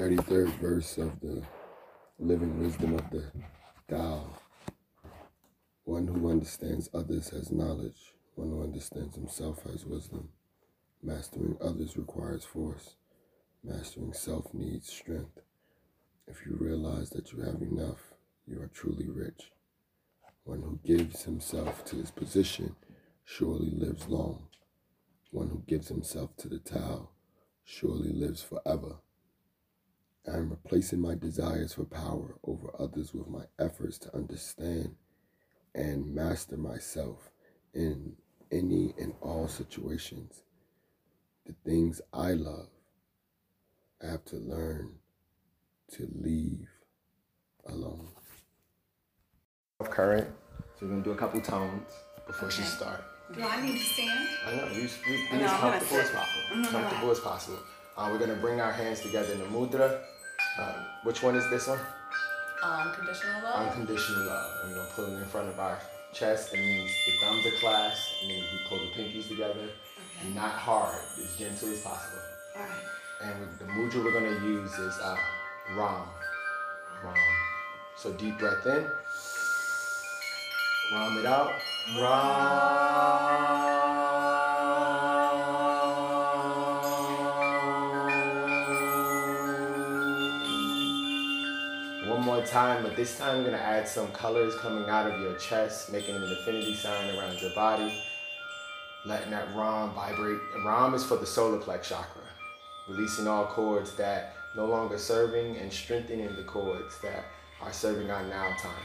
[0.00, 1.42] 33rd verse of the
[2.18, 3.22] living wisdom of the
[3.86, 4.30] Tao.
[5.84, 8.14] One who understands others has knowledge.
[8.34, 10.30] One who understands himself has wisdom.
[11.02, 12.94] Mastering others requires force.
[13.62, 15.42] Mastering self needs strength.
[16.26, 18.14] If you realize that you have enough,
[18.46, 19.52] you are truly rich.
[20.44, 22.74] One who gives himself to his position
[23.26, 24.44] surely lives long.
[25.30, 27.10] One who gives himself to the Tao
[27.64, 28.96] surely lives forever.
[30.28, 34.94] I am replacing my desires for power over others with my efforts to understand
[35.74, 37.30] and master myself
[37.72, 38.16] in
[38.52, 40.42] any and all situations.
[41.46, 42.68] The things I love,
[44.02, 44.96] I have to learn
[45.92, 46.68] to leave
[47.66, 48.08] alone.
[49.82, 50.28] Current.
[50.78, 51.90] So we're gonna do a couple tones
[52.26, 52.56] before okay.
[52.58, 53.02] she start.
[53.34, 54.28] Do I need to stand?
[54.46, 54.68] I know.
[54.72, 56.42] You, you, be no, as comfortable as possible.
[56.52, 56.62] Mm-hmm.
[56.64, 57.58] Comfortable as possible.
[58.00, 60.00] Uh, we're gonna bring our hands together in the mudra.
[60.58, 60.72] Uh,
[61.04, 61.78] which one is this one?
[62.62, 63.68] Unconditional love.
[63.68, 64.50] Unconditional love.
[64.62, 65.78] And we're gonna put it in front of our
[66.14, 66.54] chest.
[66.54, 68.08] It means the thumbs are clasped.
[68.22, 69.52] It means we pull the pinkies together.
[69.52, 70.32] Okay.
[70.34, 70.98] Not hard.
[71.22, 72.22] As gentle as possible.
[72.56, 72.70] All right.
[73.20, 75.18] And the mudra we're gonna use is uh,
[75.76, 76.08] Ram.
[77.04, 77.14] Ram.
[77.98, 78.88] So deep breath in.
[80.90, 81.52] Ram it out.
[82.00, 83.79] Ram.
[92.46, 96.16] Time, but this time I'm gonna add some colors coming out of your chest, making
[96.16, 97.92] an infinity sign around your body,
[99.04, 100.40] letting that Ram vibrate.
[100.54, 102.22] And Ram is for the solar plex chakra,
[102.88, 107.24] releasing all cords that no longer serving and strengthening the cords that
[107.60, 108.84] are serving our now time.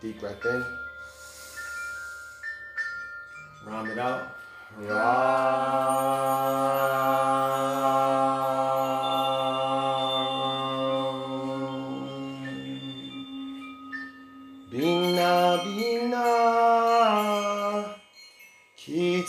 [0.00, 0.64] Deep breath in.
[3.66, 4.36] Ram it out.
[4.78, 5.06] Ram.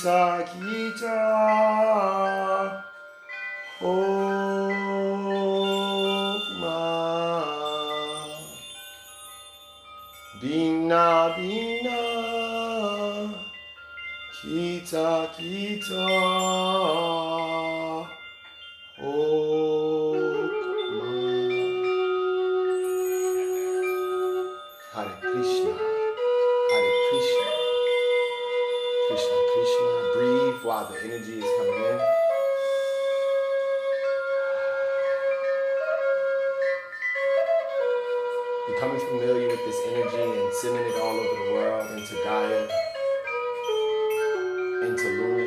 [0.08, 1.20] Sakita
[3.82, 4.00] Hokma
[10.40, 12.00] Bina Bina.
[14.32, 16.08] Kita Kita
[24.96, 25.74] Hare Krishna,
[26.72, 27.52] Hare Krishna.
[29.10, 29.47] Krishna.
[29.58, 30.12] Krishna.
[30.14, 32.00] Breathe while the energy is coming in.
[38.68, 42.68] Becoming familiar with this energy and sending it all over the world into Gaia,
[44.86, 45.47] into Luna.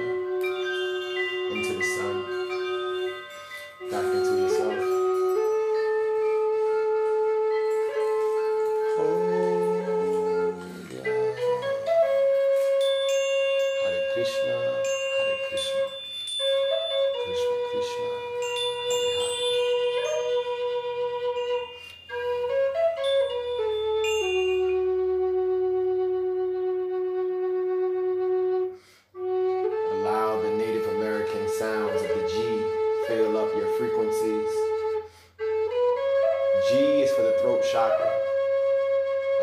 [37.80, 38.12] chakra,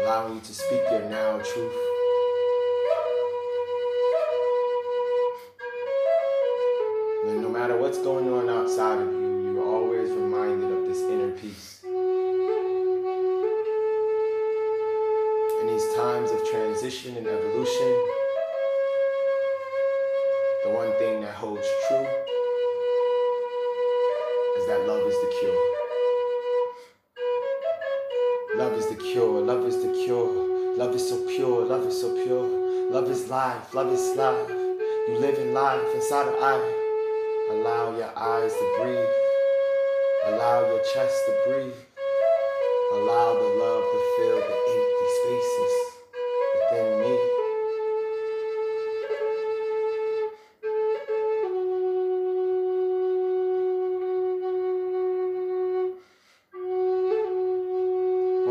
[0.01, 1.73] allowing you to speak your now truth.
[7.25, 11.31] And no matter what's going on outside of you, you're always reminded of this inner
[11.31, 11.79] peace.
[15.61, 17.91] In these times of transition and evolution,
[20.63, 22.07] the one thing that holds true
[24.57, 25.86] is that love is the cure.
[28.57, 30.75] Love is the cure, love is the cure.
[30.77, 32.89] Love is so pure, love is so pure.
[32.89, 34.49] Love is life, love is life.
[34.49, 36.57] You live in life inside of I.
[37.51, 39.13] Allow your eyes to breathe.
[40.25, 41.81] Allow your chest to breathe.
[42.93, 45.73] Allow the love to fill the empty spaces
[46.55, 47.36] within me.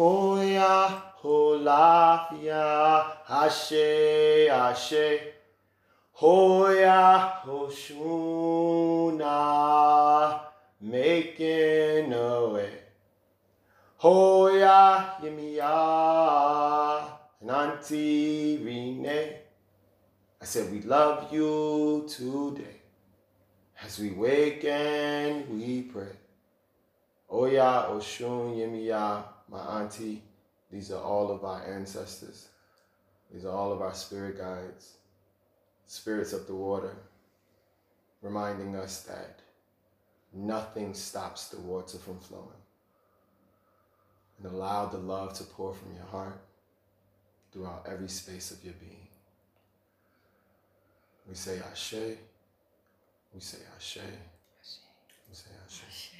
[0.00, 2.64] Hoya, Holafia,
[3.28, 5.20] Ashe, Ashe.
[6.12, 9.20] Hoya, Hoshuna,
[10.80, 12.72] making a way.
[13.98, 17.04] Hoya, Yemaya,
[17.42, 19.36] and Auntie Renee.
[20.40, 22.80] I said, We love you today.
[23.84, 26.16] As we wake and we pray.
[27.30, 30.22] Oya, Oshun, Yemaya, my auntie,
[30.70, 32.48] these are all of our ancestors.
[33.32, 34.94] These are all of our spirit guides,
[35.86, 36.96] spirits of the water,
[38.22, 39.40] reminding us that
[40.32, 42.46] nothing stops the water from flowing.
[44.38, 46.40] And allow the love to pour from your heart
[47.52, 49.08] throughout every space of your being.
[51.28, 52.16] We say Ashe.
[53.34, 53.98] We say Ashe.
[53.98, 55.82] We say Ashe.
[55.88, 56.19] So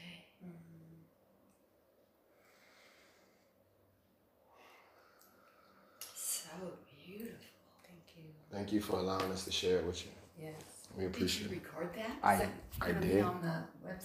[8.53, 8.81] Thank you.
[8.81, 10.11] For allowing us to share it with you.
[10.43, 10.55] Yes.
[10.97, 11.63] We appreciate Did appreciate you it.
[11.65, 12.19] record that?
[12.23, 12.49] I- Is that
[12.81, 13.23] I gonna be did.
[13.25, 14.03] on the website?